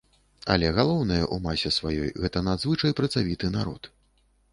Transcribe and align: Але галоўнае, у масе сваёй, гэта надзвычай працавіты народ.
Але 0.53 0.69
галоўнае, 0.77 1.19
у 1.35 1.37
масе 1.43 1.71
сваёй, 1.75 2.09
гэта 2.23 2.43
надзвычай 2.47 2.95
працавіты 3.01 3.51
народ. 3.59 3.91